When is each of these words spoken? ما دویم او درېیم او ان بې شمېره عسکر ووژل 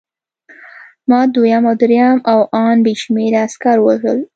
ما 1.09 1.19
دویم 1.33 1.63
او 1.69 1.75
درېیم 1.81 2.17
او 2.31 2.39
ان 2.65 2.77
بې 2.85 2.93
شمېره 3.01 3.39
عسکر 3.47 3.77
ووژل 3.81 4.19